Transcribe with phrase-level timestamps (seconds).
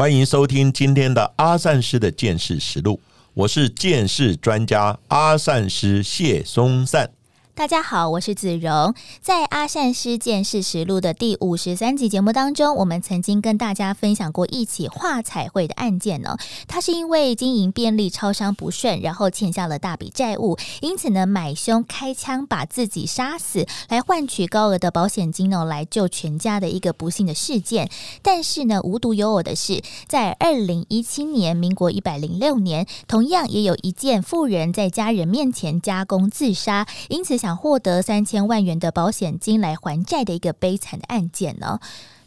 [0.00, 2.98] 欢迎收听今天的阿善师的剑士实录。
[3.34, 7.19] 我是剑士专家阿善师谢松善。
[7.60, 8.94] 大家好，我是子荣。
[9.20, 16.38] 在阿善师见事实录的第五十三集节目当中，我们曾经跟大家分享过一起画彩绘的案件呢。
[16.66, 27.90] 他是因为经营便利超商不顺，然后欠下了大笔债务，因此呢买凶开枪把自己杀死，来换取高额的保险金哦，来救全家的一个不幸的事件。
[28.22, 37.49] 但是呢，无独有偶的是，在二零一七年，民国一百零六年，同样也有一件富人在家人面前加工自杀，因此想。
[37.56, 41.80] 获得三千万元的保险金来还债的一个悲惨的案件呢？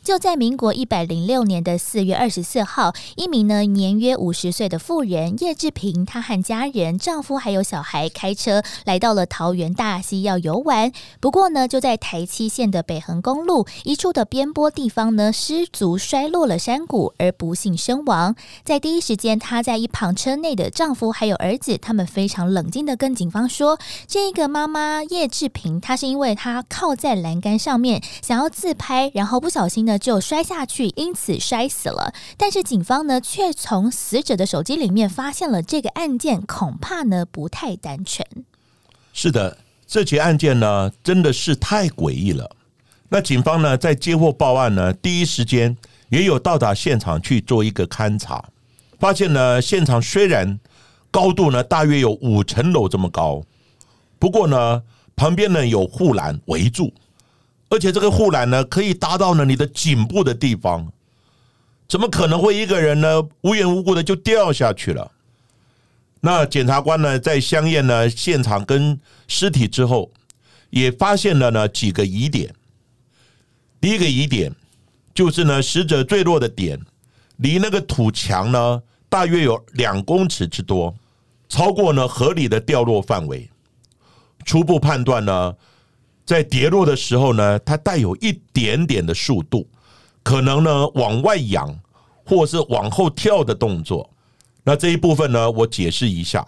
[0.04, 10.92] 就在民国一百零六年的四月二十四号，一名呢年约五十岁的妇人叶志平，她和家人、丈夫还有小孩开车来到了桃园大溪要游玩。
[11.22, 18.36] 不过呢，就在台七线的北横公路一处的边坡地方呢，失足摔落了山谷，而不幸身亡。
[18.66, 32.14] 在第一时间，她在一旁车内的丈夫还有儿子，他们非常冷静的跟警方说：“这个妈妈叶志平，她是因为她靠在栏杆上面想要自拍，然后不小心呢”就摔下去，因此摔死了。
[32.38, 38.26] 但是警方呢，却从死者的手机里面发现了这个案件，恐怕呢不太单纯。
[39.14, 42.56] 是的，这起案件呢，真的是太诡异了。
[43.10, 45.78] 那警方呢，在接获报案呢，第一时间
[46.10, 48.44] 也有到达现场去做一个勘查，
[49.00, 50.60] 发现呢，现场虽然
[51.12, 53.44] 高度呢大约有五层楼这么高，
[54.18, 54.82] 不过呢，
[55.16, 56.92] 旁边呢有护栏围住。
[57.74, 60.94] 而且这个护栏呢，可以达到呢你的颈部的地方，
[61.88, 65.12] 怎么可能会一个人呢无缘无故的就掉下去了？
[66.20, 70.12] 那检察官呢在相验呢现场跟尸体之后，
[70.70, 72.54] 也发现了呢几个疑点。
[73.82, 74.54] 第一个疑点
[75.16, 76.80] 就是呢死者坠落的点
[77.38, 80.94] 离那个土墙呢大约有两公尺之多，
[81.50, 83.50] 超过呢合理的掉落范围。
[84.46, 85.56] 初步判断呢。
[86.26, 89.68] 在跌落的时候呢，它带有一点点的速度，
[90.24, 91.78] 可能呢往外仰
[92.26, 94.10] 或是往后跳的动作。
[94.64, 96.48] 那这一部分呢，我解释一下。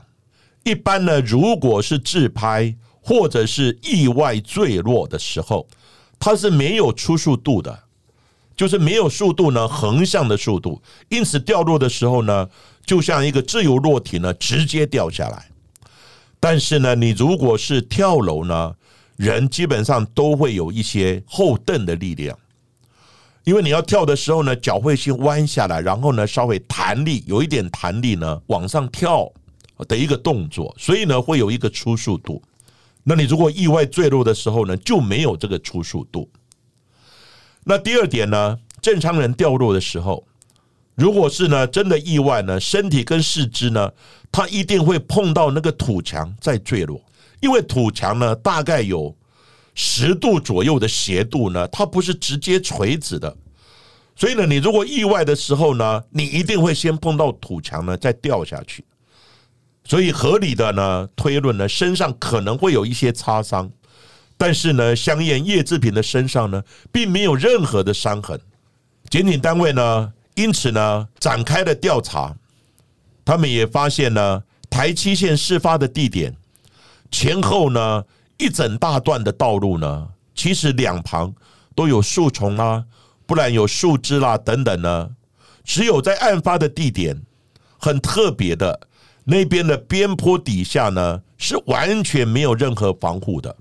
[0.64, 5.68] 一般呢，如果是自拍或者是意外坠落的时候，
[6.18, 7.84] 它是没有初速度的，
[8.56, 12.50] 就是没有速度呢横向的速度，因此掉落的时候呢，
[12.86, 15.52] 就像一个自由落体呢直接掉下来。
[16.40, 18.74] 但是呢，你如果是跳楼呢？
[19.16, 22.38] 人基本上都会有一些后蹬的力量，
[23.46, 29.32] 因为你要跳的时候呢，脚会先弯下来，然后呢稍微弹力有一点弹力呢往上跳
[29.88, 32.42] 的一个动作，所以呢会有一个初速度。
[33.04, 36.30] 那你如果意外坠落的时候呢，就没有这个初速度。
[37.64, 40.26] 那第二点呢，正常人掉落的时候，
[40.96, 43.92] 如果是呢真的意外呢，身体跟四肢呢，
[44.32, 47.02] 它一定会碰到那个土墙再坠落。
[47.42, 49.16] 因为土墙呢，大概有
[49.74, 53.36] 十度左右的斜度呢，它不是直接垂直的，
[54.16, 58.84] 所以呢，你如果意外的时候呢，你一定会先碰到土墙呢，再掉下去。
[59.84, 63.70] 所以合理的呢推论呢，身上可能会有一些擦伤，
[64.38, 68.40] 但是呢，香艳叶志平的身上呢，并没有任何的伤痕。
[69.10, 72.36] 检警单位呢，因此呢，展开了调查，
[73.24, 76.36] 他们也发现呢，台七线事发的地点。
[77.12, 78.04] 前后呢，
[78.38, 81.34] 一整大段的道路呢，其实两旁
[81.74, 82.84] 都有树丛啦，
[83.26, 85.10] 不然有树枝啦等等呢。
[85.64, 87.22] 只有在案发的地点
[87.78, 88.88] 很特别的
[89.24, 93.56] 那边的边坡底下呢，是完全没有任何防护的。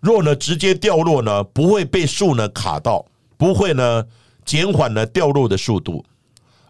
[0.00, 3.04] 若呢直接掉落呢，不会被树呢卡到，
[3.36, 4.04] 不会呢
[4.44, 6.04] 减缓呢掉落的速度，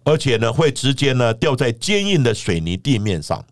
[0.04, 3.44] 而且呢会直接呢掉在坚硬的水泥地面上。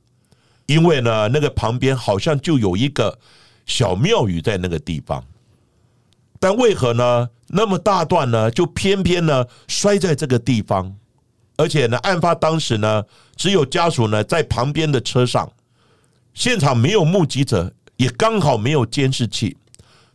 [0.73, 3.19] 因为呢，那个旁边好像就有一个
[3.67, 5.23] 小庙宇在那个地方，
[6.41, 7.29] 但为何呢？
[7.49, 10.97] 那么大段呢，就偏偏呢摔在这个地方，
[11.59, 13.05] 而且呢，案发当时呢，
[13.37, 15.53] 只有家属呢在旁边的车上，
[16.33, 19.55] 现场没有目击者，也刚好没有监视器，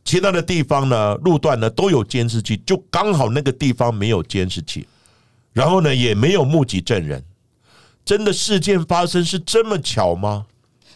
[0.04, 4.88] 其他的地方呢，路段呢都有监视器，就刚好那个地方没有监视器，
[5.54, 7.24] 然后呢，也没有目击证人。
[8.08, 10.46] 真的事件发生是这么巧吗？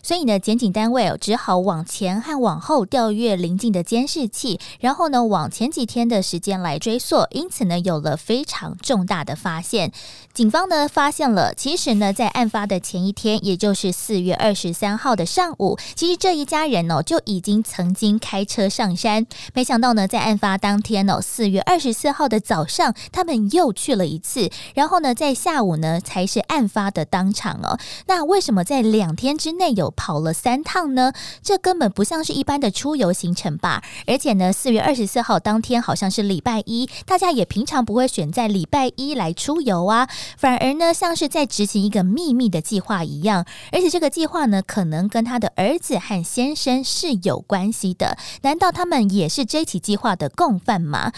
[0.03, 9.91] 所以呢，检警单位，只好往前和往后调阅邻近的监视器，然后呢，往前几天的时间来追溯，因此呢，有了非常重大的发现。
[10.33, 19.27] 警方呢，发现了，其实呢，在案发的前一天，也就是四月二十三号的上午，其实这一家人哦，就已经曾经开车上山。
[19.53, 27.77] 没想到呢，在案发当天哦，四月二十四号的早上，他们又去了一次，然后呢，在下午呢，才是案发的当场哦。
[28.07, 29.90] 那为什么在两天之内有？
[29.91, 33.83] 跑了三趟呢，这根本不像是一般的出游行程吧？
[34.07, 43.45] 而且呢，四月二十四号当天好像是礼拜一，大家也平常不会选在礼拜一来出游啊，反而呢像是在执行一个秘密的计划一样。
[43.71, 48.17] 而且这个计划呢，可能跟他的儿子和先生是有关系的。
[48.41, 51.11] 难道他们也是这起计划的共犯吗？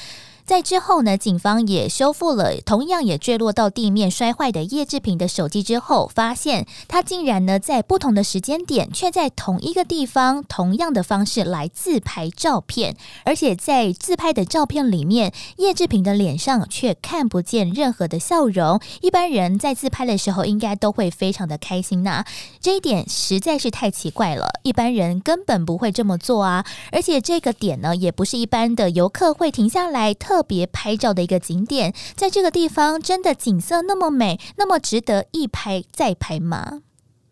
[0.45, 18.81] 在之后呢，警方也修复了同样也坠落到地面摔坏的叶志平的手机之后，发现他竟然呢在不同的时间点，却在同一个地方，同样的方式来自拍照片，而且在自拍的照片里面，叶志平的脸上却看不见任何的笑容。
[18.99, 22.25] 一般人在自拍的时候，应该都会非常的开心呐，
[22.59, 26.65] 这一点实在是太奇怪了，一般人根本不会这么做啊！
[26.91, 30.32] 而且这个点呢，也不是一般的游客会停下来特。
[30.33, 36.81] 特别拍照的一个景点，在这个地方真的景色那么美，那么值得一拍再拍吗？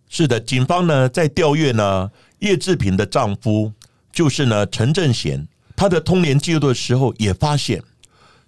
[0.07, 2.11] 是的，警方呢在调阅呢
[2.41, 3.71] 叶志平的丈夫，
[4.13, 7.81] 就是呢陈正贤，他的通联记录的时候也发现，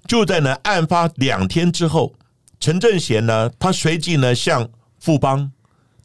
[0.06, 2.14] 就在呢案发两天之后，
[2.60, 4.70] 陈正贤呢他随即呢向
[5.00, 5.52] 富邦、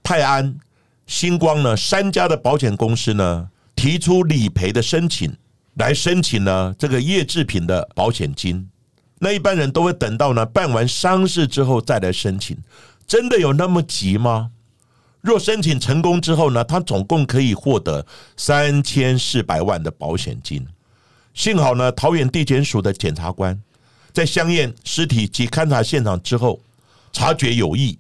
[0.03, 0.57] 泰安、
[1.07, 5.37] 星光呢三家的保险公司呢提出理赔的申请。
[5.79, 8.69] 来申请呢这个叶制品的保险金，
[9.21, 12.57] 那一般人都会等到呢办完丧事之后再来申请，
[13.07, 14.51] 真的有那么急吗？
[15.21, 18.05] 若申请成功之后呢，他总共可以获得
[18.37, 20.67] 三千四百万的保险金。
[21.33, 23.61] 幸好呢，桃园地检署的检察官
[24.13, 26.61] 在相验尸体及勘查现场之后，
[27.13, 27.97] 察觉有异，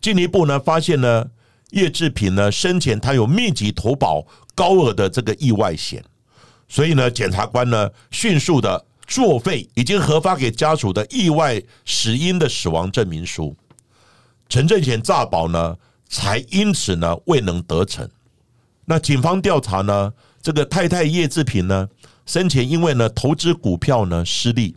[0.00, 1.26] 进一步呢发现呢
[1.70, 6.04] 叶制品呢生前他有密集投保高额的这个意外险。
[6.68, 13.56] 所以呢，检察官呢迅速的作废已经核发给家属的意外死因的死亡证明书，
[14.50, 15.76] 陈正贤诈保呢，
[16.08, 18.06] 才因此呢未能得逞。
[18.84, 20.12] 那警方调查呢，
[20.42, 21.88] 这个太太叶志平呢
[22.26, 24.76] 生前因为呢投资股票呢失利，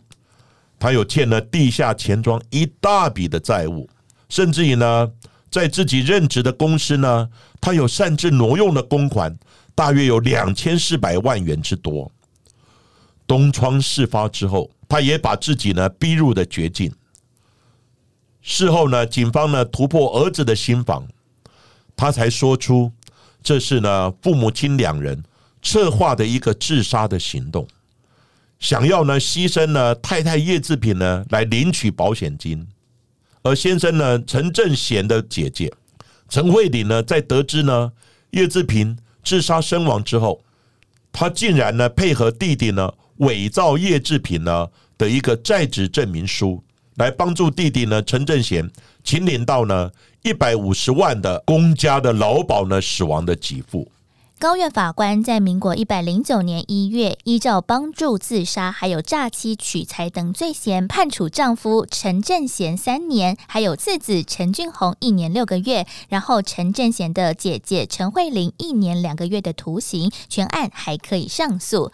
[0.78, 3.88] 他有欠了地下钱庄一大笔的债务，
[4.30, 5.12] 甚至于呢
[5.50, 7.28] 在自己任职的公司呢，
[7.60, 9.36] 他有擅自挪用的公款。
[9.74, 12.10] 大约有两千四百万元之多。
[13.26, 16.92] 东窗事发之后，他也把自己呢逼入了绝境。
[18.42, 21.06] 事后呢，警方呢突破儿子的心房，
[21.96, 22.92] 他才说出
[23.42, 25.22] 这是呢父母亲两人
[25.62, 27.66] 策划的一个自杀的行动，
[28.58, 32.66] 想要呢牺牲呢太太叶志平呢来领取保险金，
[33.42, 35.72] 而先生呢陈正贤的姐姐
[36.28, 37.92] 陈慧玲呢在得知呢
[38.30, 38.98] 叶志平。
[39.22, 40.42] 自杀身亡之后，
[41.12, 46.62] 他竟然呢配合弟弟呢伪造叶志平呢的一个在职证明书，
[46.96, 48.70] 来帮助弟弟呢陈正贤
[49.04, 49.90] 请领到呢
[50.22, 53.90] 一百五十万的公家的劳保呢死亡的给付。
[54.42, 71.92] 高院法官在民国一百零九年一月，依照帮助自杀、还有诈欺取财等罪嫌，判处丈夫陈振贤三年，还有次子陈俊宏一年六个月，然后陈振贤的姐姐陈慧玲一年两个月的徒刑，全案还可以上诉。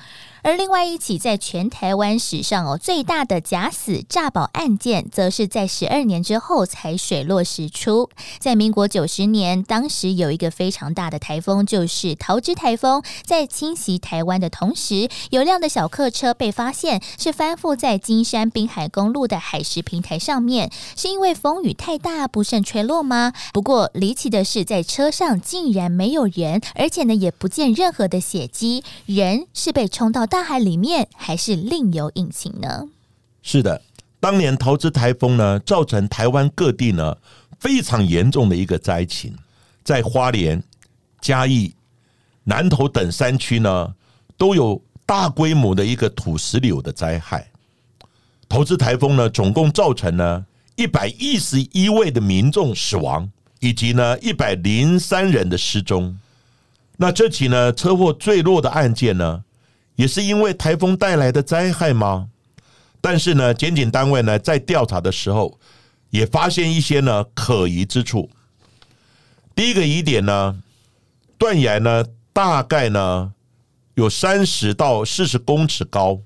[0.49, 8.09] 而另外一起在全台湾史上哦最大的假死诈保案件，则是在十二年之后才水落石出。
[8.39, 23.35] 在民国九十年，当时有一个非常大的台风，就是桃之台风，在侵袭台湾的同时，有辆的小客车被发现是翻覆在金山滨海公路的海石平台上面，是因为风雨太大不慎吹落吗？
[23.53, 30.27] 不过离奇的是，在车上竟然没有人，而且呢也不见任何的血迹，人是被冲到。
[30.38, 32.89] 大海里面还是另有隐情呢？
[33.43, 33.83] 是的，
[34.21, 37.17] 当年桃之台风呢，造成台湾各地呢
[37.61, 39.35] 非常严重的一个灾情，
[39.83, 40.63] 在花莲、
[41.21, 41.75] 嘉义、
[42.45, 43.95] 南投等山区呢，
[44.37, 47.51] 都有大规模的一个土石流的灾害。
[48.49, 53.31] 投资台风呢，总共造成呢一百一十一位的民众死亡，
[53.61, 56.19] 以及呢一百零三人的失踪。
[56.97, 59.45] 那这起呢车祸坠落的案件呢？
[59.99, 62.29] 也是因为台风带来的灾害吗？
[63.01, 65.59] 但是呢，检警单位呢在调查的时候，
[66.11, 68.31] 也发现一些呢可疑之处。
[69.57, 70.63] 第一个疑点呢，
[71.37, 73.33] 断崖呢大概呢
[73.95, 76.21] 有三十到四十公尺高，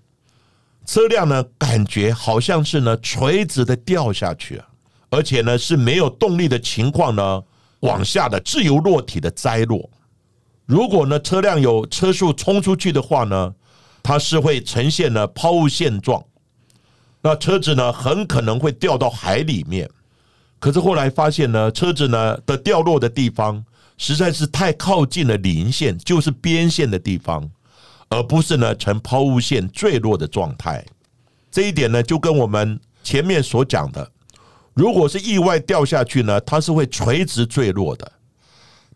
[0.84, 4.62] 车辆呢感觉好像是呢垂直的掉下去，
[5.08, 7.42] 而且呢是没有动力的情况呢
[7.80, 9.88] 往下的自由落体的栽落。
[10.66, 13.54] 如果呢车辆有车速冲出去的话呢，
[14.02, 16.24] 它是会呈现呢抛物线状，
[17.22, 19.88] 那车子呢很可能会掉到海里面。
[20.58, 23.64] 可是后来发现呢，车子呢的掉落的地方
[23.98, 27.50] 实在是太靠近了零线，就是边线的地方，
[28.08, 30.84] 而不是呢呈抛物线坠落的状态。
[31.50, 34.10] 这一点呢，就跟我们前面所讲的，
[34.74, 38.10] 如果是意外掉下去呢，它是会垂直坠落的。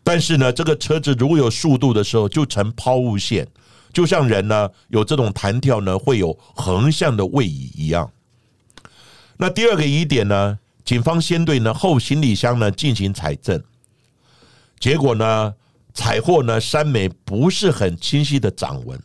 [0.03, 3.45] 但是呢，这个车子如果有速度的时候，就呈抛物线，
[3.93, 8.11] 就像人呢有这种弹跳呢，会有横向的位移一样。
[9.37, 10.59] 那第二个疑点呢？
[10.83, 13.61] 警方先对呢后行李箱呢进行采证，
[14.79, 15.53] 结果呢
[15.93, 18.97] 采获呢三枚不是很清晰的掌纹，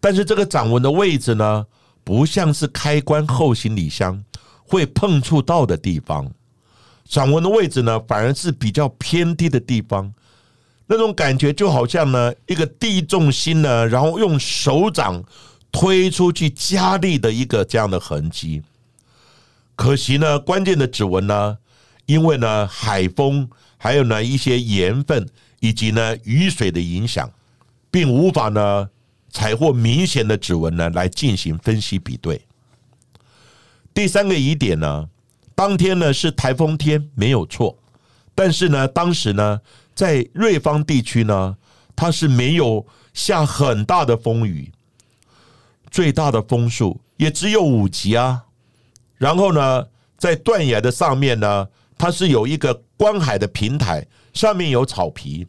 [0.00, 1.64] 但是这个掌纹的位置呢
[2.02, 4.20] 不像是开关后行李箱
[4.64, 6.28] 会碰触到的地方，
[7.04, 10.12] 掌纹的位置呢反而是比较偏低的地方，
[10.92, 15.22] 那种感觉就好像呢一个地重心呢，然后用手掌
[15.70, 18.60] 推出去加力的一个这样的痕迹。
[19.76, 21.58] 可惜呢，关键的指纹呢，
[22.06, 25.28] 因为呢海风，还有呢一些盐分
[25.60, 27.30] 以及呢雨水的影响，
[27.88, 28.90] 并无法呢
[29.30, 32.42] 采获明显的指纹呢来进行分析比对。
[33.94, 35.08] 第三个疑点呢，
[35.54, 37.78] 当天呢是台风天没有错，
[38.34, 39.60] 但是呢当时呢
[39.94, 41.56] 在瑞芳地区呢，
[41.94, 44.72] 它是没有下很大的风雨，
[45.90, 48.44] 最大的风速也只有五级啊。
[49.18, 51.68] 然后呢，在断崖的上面呢，
[51.98, 55.46] 它是有一个观海的平台，上面有草皮。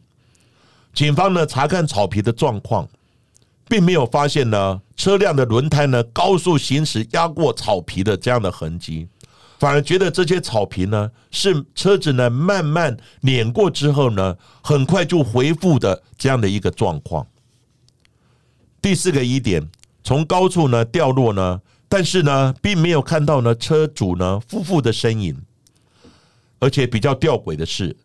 [0.92, 2.86] 警方呢查看草皮的状况，
[3.66, 9.08] 并没有发现呢车辆的轮胎呢高速行驶压过草皮的这样的痕迹，
[9.62, 17.24] 反而觉得这些草坪呢是车子呢慢慢碾过之后呢，很快就恢复的这样的一个状况。
[18.80, 19.70] 第四个疑点，
[20.02, 21.60] 从高处呢掉落呢。
[21.88, 25.40] 但是呢，并没有看到呢车主呢夫妇的身影，
[26.58, 27.96] 而且比较吊诡的是，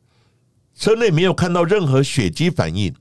[0.76, 2.94] 车内没有看到任何血迹反应。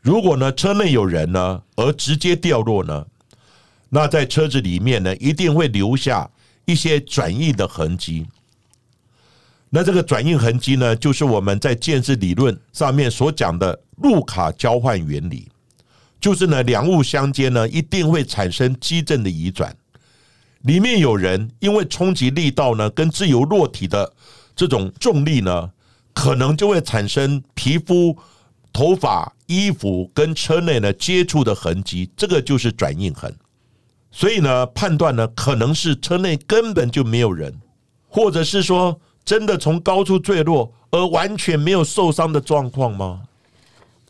[0.00, 3.06] 如果呢车内有人呢，而直接掉落呢，
[3.90, 6.28] 那在车子里面呢，一定会留下
[6.68, 8.26] 一些转印的痕迹。
[9.70, 15.48] 那这个转印痕迹呢，就是我们在建设理论上面所讲的路卡交换原理，
[16.20, 19.74] 就是呢两物相接呢，一定会产生基振的移转。
[20.62, 24.12] 里面有人，因为冲击力道呢，跟自由落体的
[24.54, 25.70] 这种重力呢，
[26.12, 28.14] 可能就会产生皮肤、
[28.74, 33.34] 头发、衣服跟车内呢接触的痕迹，这个就是转印痕。
[34.10, 37.60] 所以呢，判断呢，可能是车内根本就没有人，
[38.08, 43.22] 或者是说真的从高处坠落而完全没有受伤的状况吗？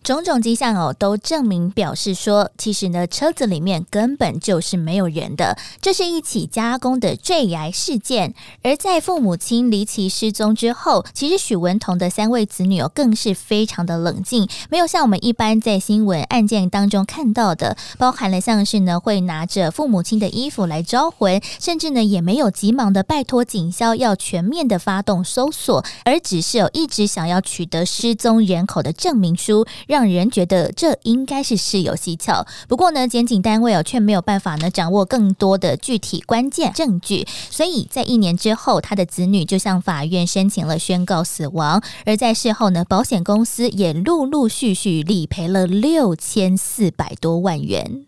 [0.02, 5.59] 种种迹象哦，都证明表示说，其实呢，车子里面根本就是没有人的。
[5.81, 8.35] 这是一起加工的坠崖事件。
[8.62, 29.67] 而在父母亲离奇失踪之后，其实许文彤的三位子女哦，更是非常的冷静，没有像我们一般在新闻案件当中看到的，包含了像是呢，会拿着父母亲的衣服来招魂，甚至呢，也没有急忙的拜托警消要全面的发动搜索，而只是有一直想要取得失踪人口的证明书。
[29.88, 32.47] 让人觉得这应该是事有蹊跷。
[32.68, 41.83] 不过呢，检警单位哦却没有办法呢掌握更多的具体关键证据，所以在一年之后，他的子女就向法院申请了宣告死亡。
[42.04, 48.04] 而在事后呢，保险公司也陆陆续续理赔了六千四百多万元。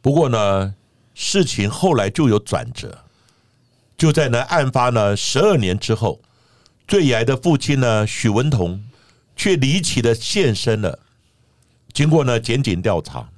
[0.00, 0.74] 不过呢，
[1.12, 3.00] 事情后来就有转折，
[3.98, 6.20] 就在呢案发呢十二年之后，
[6.86, 8.82] 坠崖的父亲呢许文彤
[9.36, 11.00] 却离奇的现身了。
[11.92, 13.28] 经过呢检警调查，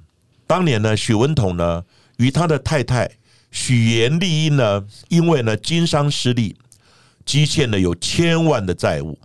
[0.45, 1.83] 当年呢许文统呢
[2.17, 3.09] 与他的太太
[3.51, 6.55] 许延丽英呢，因为呢经商失利，
[7.25, 9.17] 积欠了有千万的债务，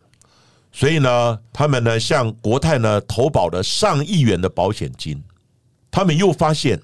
[0.73, 5.23] 所以呢他们呢向国泰呢投保了上亿元的保险金。
[5.91, 6.81] 他们又发现，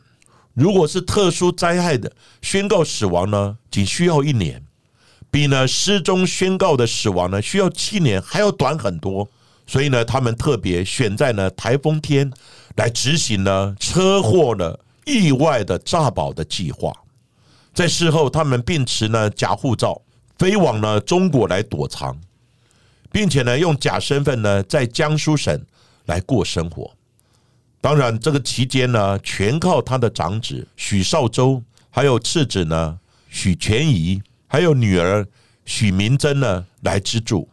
[0.54, 4.62] 如果是特殊灾害的宣告死亡呢，仅需要一年，
[5.30, 9.28] 比呢失踪宣告的死亡呢需要七年还要短很多。
[9.66, 12.30] 所以呢，他们特别选在呢台风天
[12.76, 16.92] 来执行呢车祸的意外的诈保的计划。
[17.72, 20.00] 在事后，他们并持呢假护照
[20.38, 22.16] 飞往呢中国来躲藏，
[23.10, 25.64] 并且呢用假身份呢在江苏省
[26.06, 26.94] 来过生活。
[27.80, 35.26] 当然，这个期间呢，全靠他的长子许绍周，还有次子呢许全仪，还有女儿
[35.64, 37.48] 许明珍呢来资助，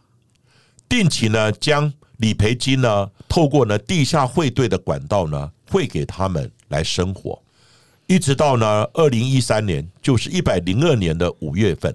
[0.88, 1.92] 定期呢将
[2.22, 7.42] 理赔金呢透过呢地下汇兑的管道呢汇给他们来生活，
[8.06, 11.94] 一直到呢二零一三年，就是一百零二年的五月份，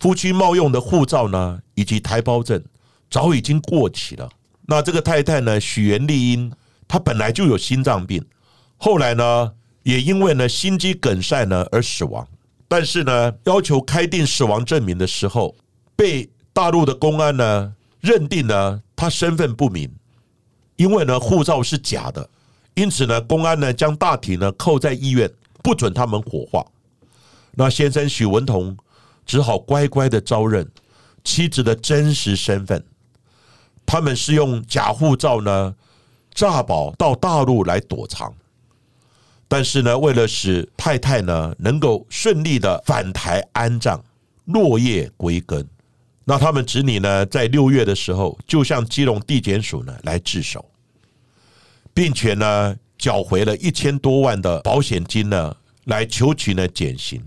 [0.00, 2.60] 夫妻冒用的护照呢以及台胞证
[3.08, 4.28] 早已经过期了。
[4.66, 6.52] 那这个太太呢许元丽英。
[6.88, 8.24] 她本来就有心脏病，
[8.76, 9.52] 后来呢，
[9.82, 12.24] 也因为呢心肌梗塞呢而死亡。
[12.68, 15.56] 但是呢，要求开定死亡证明的时候，
[15.96, 19.88] 被大陆的公安呢认定呢他身份不明，
[20.74, 22.28] 因为呢护照是假的，
[22.74, 25.30] 因此呢公安呢将大体呢扣在医院，
[25.62, 26.66] 不准他们火化。
[27.52, 28.76] 那先生许文同
[29.24, 30.66] 只好乖乖的招认
[31.22, 32.82] 妻子的真实身份，
[33.84, 35.76] 他们是用假护照呢。
[36.34, 38.34] 诈保到大陆来躲藏，
[39.48, 44.04] 但是呢，为了使太太呢能够顺利的返台安葬、
[44.44, 45.66] 落叶归根，
[46.28, 50.68] 那他们子女呢在六月的时候就向基隆地检署呢来自首，
[51.94, 57.22] 并且呢缴回了一千多万的保险金呢来求取呢减刑。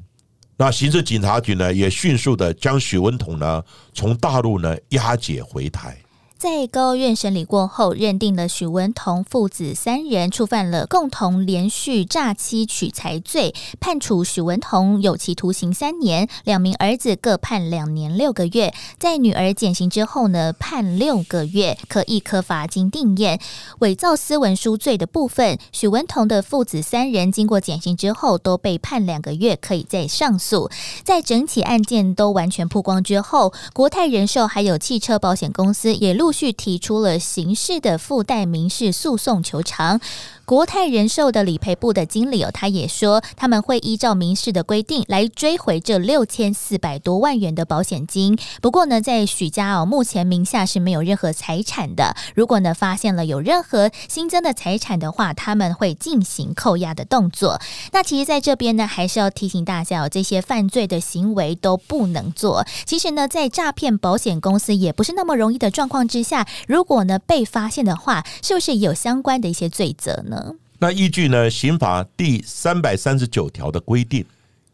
[0.57, 3.63] 那刑事警察局呢也迅速的将许文统呢
[3.93, 5.97] 从大陆呢押解回台。
[6.39, 18.73] 在高院审理过后，认定了许文同父子三人触犯了共同连续诈欺取财罪，判处许文同有期徒刑三年，两名儿子各判两年六个月。
[18.97, 23.37] 在女儿减刑之后呢，判六个月，可一颗罚金定验。
[23.79, 30.71] 伪造私文书罪的部分，许文同的父子三人经过减刑之后，都被判两个月，可以再上诉。
[31.03, 39.99] 在整起案件都完全曝光之后，国泰人寿还有汽车保险公司也陆陆续提出了刑事的附带民事诉讼求偿。
[40.49, 48.35] 国泰人寿的理赔部的经理哦，他也说他们会依照民事的规定来追回这六千四百多万元的保险金。
[48.59, 52.15] 不过呢，在许家哦，目前名下是没有任何财产的。
[52.33, 57.61] 如果呢发现了有任何新增的财产的话，他们会进行扣押的动作。
[57.91, 62.65] 那其实在这边呢，还是要提醒大家哦，这些犯罪的行为都不能做。
[62.87, 70.38] 其实呢，在诈骗保险公司也不是那么容易的状况之下，如果呢被发现的话，是不是有相关的一些罪责呢？
[70.77, 74.25] 那依据呢刑法第三百三十九条的规定，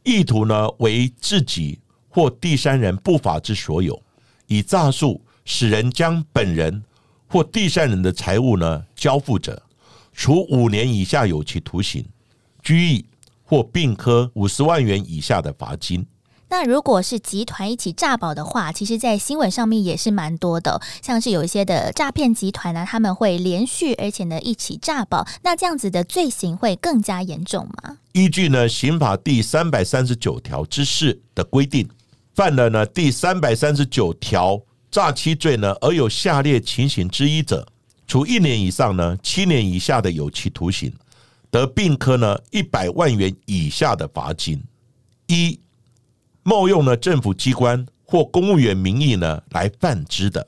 [0.03, 4.01] 意图呢为自己或第三人不法之所有，
[4.47, 6.83] 以诈术使人将本人
[7.27, 9.61] 或第三人的财物呢交付者，
[10.13, 12.05] 处五年以下有期徒刑、
[12.61, 13.05] 拘役
[13.43, 16.05] 或并科五十万元以下的罚金。
[16.57, 27.97] 那如果是集团一起诈保的话，其实，在新闻上面也是蛮多的，像是有一些的诈骗集团呢，他们会连续而且呢一起诈保，那这样子的罪行会更加严重吗？
[28.13, 31.89] 依据呢刑法第三百三十九条之四的规定，
[32.33, 34.57] 犯了呢第三百三十九条
[34.89, 37.67] 诈欺罪呢，而有下列情形之一者，
[38.07, 40.93] 处一年以上呢七年以下的有期徒刑，
[41.51, 44.63] 得并科呢一百万元以下的罚金。
[45.27, 45.59] 一
[46.47, 50.45] 冒用了政府机关或公务员名义呢来贩资的；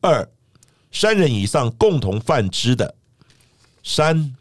[0.00, 0.28] 二，
[0.90, 2.92] 三人以上共同贩资的；
[3.84, 4.34] 三，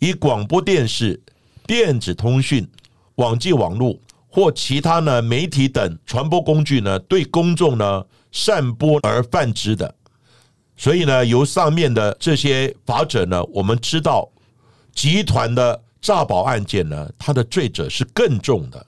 [0.00, 1.22] 以广播电视、
[1.64, 2.68] 电子通讯、
[3.14, 3.96] 网际网络
[4.28, 9.94] 或其他呢媒体等传播工具呢对公众呢散播而贩资的。
[10.76, 14.28] 所以呢，由上面的这些法者呢，我们知道
[14.92, 18.84] 集团的诈保案件呢，它的罪责是更重的。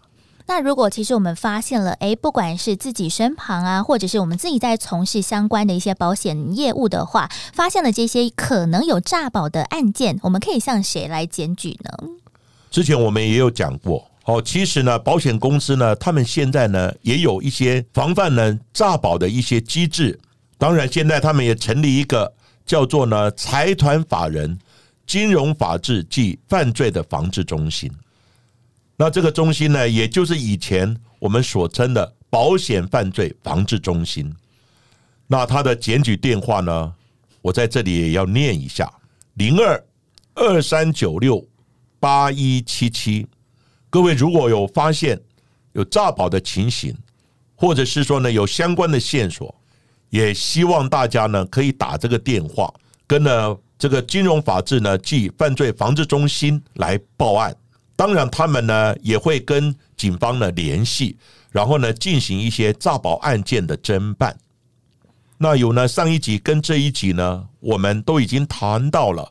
[0.51, 12.09] 那如果其实我们发现了，哎，不管是自己身旁啊，或者是我们自己在从事相关的一些保险业务的话，发现了这些可能有诈保的案件，我们可以向谁来检举呢？
[12.69, 20.19] 之前我们也有讲过，哦，其实呢，保险公司呢，他们现在呢也有一些防范呢诈保的一些机制。
[20.59, 22.35] 当然，现在他们也成立一个
[22.67, 24.59] 叫做呢财团法人
[25.07, 27.89] 金融法治及犯罪的防治中心。
[29.01, 34.31] 那这个中心呢，也就是以前我们所称的保险犯罪防治中心。
[35.27, 36.93] 那他的检举电话呢，
[37.41, 38.93] 我在这里也要念一下：
[39.37, 39.83] 零二
[40.35, 41.43] 二三九六
[41.99, 43.27] 八一七七。
[43.89, 45.19] 各位如果有发现
[45.73, 46.95] 有诈保的情形，
[47.55, 49.55] 或者是说呢有相关的线索，
[50.11, 52.71] 也希望大家呢可以打这个电话，
[53.07, 57.57] 跟呢这个金融法治呢即犯罪防治中心来报案。
[58.01, 61.19] 当然，他们呢也会跟警方呢联系，
[61.51, 64.35] 然后呢进行一些诈保案件的侦办。
[65.37, 69.31] 那有呢，上一集跟这一集呢，我们都已经谈到了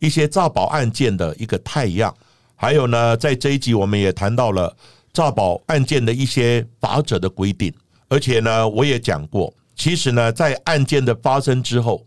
[0.00, 2.12] 一些诈保案件的一个态样，
[2.56, 4.76] 还有呢，在这一集我们也谈到了
[5.12, 7.72] 诈保案件的一些法则的规定，
[8.08, 12.04] 而且呢，我也讲过，其实呢，在案件的发生之后，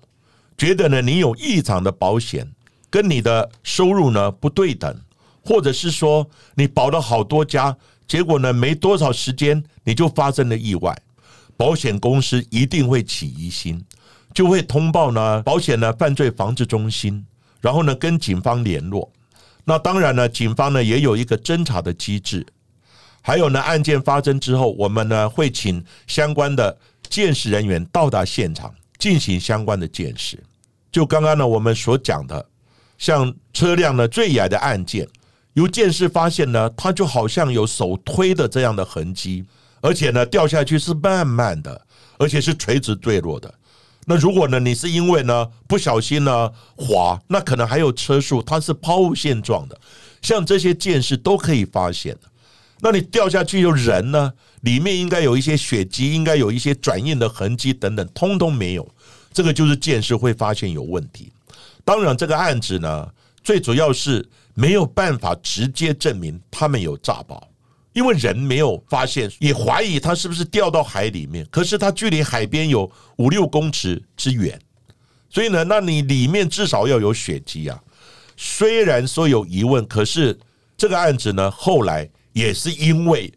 [0.57, 2.45] 觉得呢，你有异常的保险
[2.89, 4.93] 跟你的收入呢不对等，
[5.43, 7.75] 或者是说你保了好多家，
[8.07, 10.97] 结果呢，没多少时间你就发生了意外。
[11.57, 13.83] 保险公司一定会起疑心，
[14.33, 17.25] 就会通报呢保险呢犯罪防治中心，
[17.59, 19.11] 然后呢跟警方联络。
[19.63, 22.45] 那当然呢，警方呢也有一个侦查的机制。
[23.21, 26.75] 还有呢，案件发生之后，我们呢会请相关的
[27.07, 30.43] 鉴识人员到达现场进行相关的鉴识。
[30.91, 32.43] 就刚刚呢我们所讲的，
[32.97, 35.07] 像车辆呢坠崖的案件，
[35.53, 39.45] 由鉴识发现呢，它就好像有手推的这样的痕迹。
[39.81, 41.81] 而且呢，掉下去是慢慢的，
[42.19, 43.51] 而且是垂直坠落的。
[44.05, 49.79] 那如果呢，你是因为呢不小心呢滑，那可能还有车速，它是抛物线状的。
[50.21, 52.15] 像这些见识都可以发现。
[52.79, 58.87] 那你掉下去，有人呢，里面应该有一些血迹，应该有一些转印的痕迹等等，通通没有。
[59.33, 61.31] 这个就是见识会发现有问题。
[61.83, 63.07] 当然，这个案子呢，
[63.43, 67.47] 最主要是没有办法直接证明他们有诈保。
[67.93, 71.45] 因为人没有发现，也怀疑他是不是掉到海里面。
[71.51, 74.57] 可是他距离海边有五六公尺之远，
[75.29, 77.77] 所以呢，那你里面至少要有血迹啊。
[78.37, 80.39] 虽然说有疑问，可是
[80.77, 83.29] 这个案子呢，后来也是因为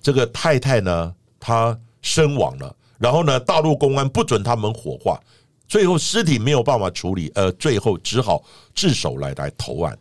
[0.00, 5.20] 这个太太呢，她身亡了，然后呢，大陆公安不准他们火化，
[5.68, 8.42] 最后尸体没有办法处理，呃，最后只好
[8.74, 9.98] 自首来来投案。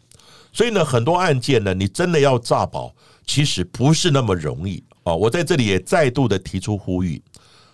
[0.58, 2.92] 所以呢，很多案件呢，你真的要诈保。
[3.28, 5.14] 其实不是那么容易啊！
[5.14, 7.22] 我在这里也再度的提出呼吁：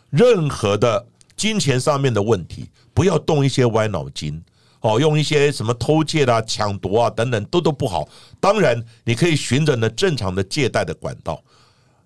[0.10, 4.43] 任何的金钱上面的问题，不要动一些歪脑筋
[4.82, 8.10] 哦，用一些什么偷窃啊、抢夺啊等等，都都不好。
[8.41, 11.41] 当然，你可以循着呢正常的借贷的管道，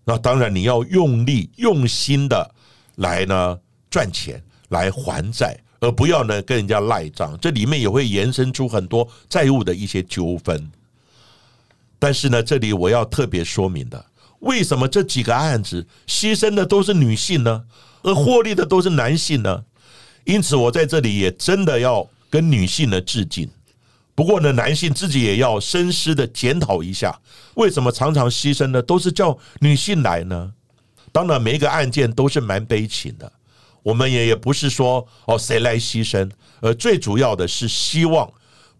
[0.04, 2.54] 那当然你要用力用心的
[2.98, 3.58] 来呢
[3.90, 7.38] 赚钱来还债，而不要呢跟人家赖账。
[7.42, 10.72] 这里面也会延伸出很多债务的一些纠纷。
[12.00, 14.06] 但是呢，这里我要特别说明的，
[14.40, 17.64] 为什么这几个案子牺牲的都是女性呢，
[18.04, 19.64] 而获利的都是男性呢？
[20.26, 23.50] 因此，我在这里也真的要跟女性呢致敬。
[24.14, 27.20] 不过呢，男性自己也要深思的检讨一下，
[27.56, 30.52] 为什么常常牺牲的都是叫女性来呢？
[31.12, 33.32] 当然，每一个案件都是蛮悲情的，
[33.88, 38.30] 我们也也不是说哦谁来牺牲，而最主要的是希望。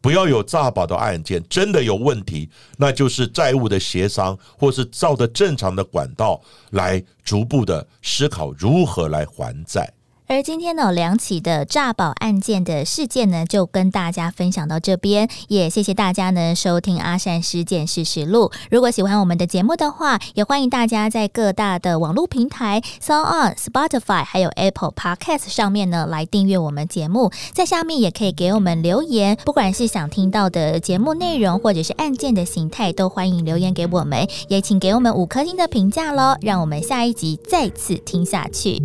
[0.02, 6.40] 不要有诈保的案件，真的有问题，那就是债务的协商，或是照着正常的管道
[6.72, 9.92] 来逐步的思考如何来还债。
[10.30, 15.30] 而今天呢，两起的诈保案件的事件呢，就跟大家分享到这边。
[15.48, 18.52] 也谢谢大家呢收听阿善事件事实录。
[18.70, 27.32] 如果喜欢我们的节目的话，也欢迎大家在各大的网络平台 s o n Spotify 还有 Apple Podcast 上面呢来订阅我们节目。
[27.54, 34.28] 在下面也可以给我们留言，不管是想听到的节目内容，或者是案件的形态，都欢迎留言给我们。
[34.50, 38.84] 也请给我们五颗星的评价喽，让我们下一集再次听下去。